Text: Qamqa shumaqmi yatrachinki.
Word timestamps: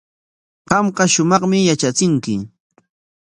Qamqa 0.69 1.03
shumaqmi 1.13 1.59
yatrachinki. 1.67 2.33